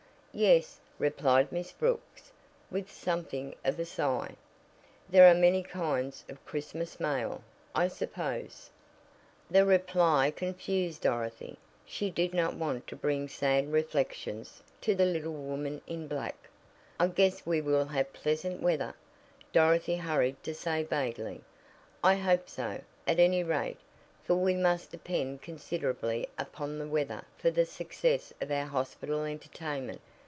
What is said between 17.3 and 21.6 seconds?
we will have pleasant weather," Dorothy hurried to say vaguely.